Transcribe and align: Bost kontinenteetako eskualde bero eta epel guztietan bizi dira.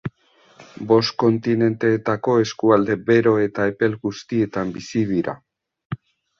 Bost 0.91 1.13
kontinenteetako 1.23 2.39
eskualde 2.45 2.97
bero 3.11 3.35
eta 3.45 3.69
epel 3.75 4.01
guztietan 4.09 4.75
bizi 4.81 5.07
dira. 5.15 5.41